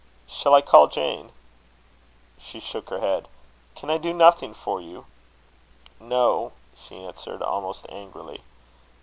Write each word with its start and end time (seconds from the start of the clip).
"Shall 0.27 0.55
I 0.55 0.61
call 0.61 0.87
Jane?" 0.87 1.31
She 2.39 2.59
shook 2.59 2.89
her 2.89 3.01
head. 3.01 3.27
"Can 3.75 3.91
I 3.91 3.99
do 3.99 4.13
nothing 4.15 4.55
for 4.55 4.81
you?" 4.81 5.05
"No," 5.99 6.53
she 6.75 7.05
answered, 7.05 7.43
almost 7.43 7.85
angrily. 7.87 8.41